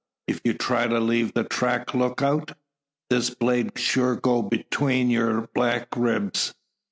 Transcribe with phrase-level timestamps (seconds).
[0.27, 2.53] If you try leave the track look out.
[3.11, 6.55] This blade sure go 'tween your back ribs."